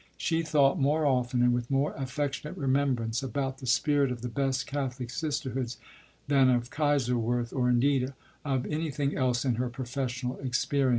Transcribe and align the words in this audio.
She 0.17 0.41
thought 0.41 0.79
more 0.79 1.05
often, 1.05 1.43
and 1.43 1.53
with 1.53 1.69
more 1.69 1.93
affectionate 1.93 2.57
remembrance, 2.57 3.21
about 3.21 3.59
the 3.59 3.67
spirit 3.67 4.11
of 4.11 4.23
the 4.23 4.29
best 4.29 4.65
Catholic 4.65 5.11
sisterhoods 5.11 5.77
than 6.27 6.49
of 6.49 6.71
Kaiserswerth, 6.71 7.53
or 7.53 7.69
indeed 7.69 8.11
of 8.43 8.65
anything 8.65 9.15
else 9.15 9.45
in 9.45 9.57
her 9.61 9.69
professional 9.69 10.39
experience. 10.39 10.89